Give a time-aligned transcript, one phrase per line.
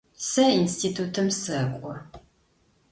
[0.29, 1.93] Сэ институтым сэкӏо.